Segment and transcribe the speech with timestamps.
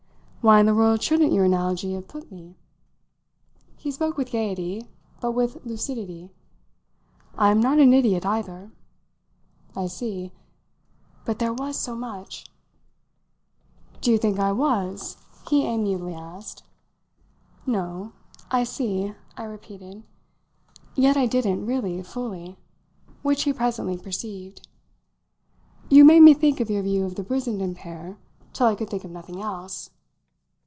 [0.43, 2.55] "Why in the world shouldn't your analogy have put me?"
[3.77, 4.89] He spoke with gaiety,
[5.19, 6.31] but with lucidity.
[7.37, 8.71] "I'm not an idiot either."
[9.75, 10.31] "I see."
[11.25, 12.47] But there was so much!
[14.01, 15.17] "Did you think I was?"
[15.47, 16.63] he amiably asked.
[17.67, 18.13] "No.
[18.49, 20.01] I see," I repeated.
[20.95, 22.57] Yet I didn't, really, fully;
[23.21, 24.67] which he presently perceived.
[25.91, 28.17] "You made me think of your view of the Brissenden pair
[28.53, 29.91] till I could think of nothing else."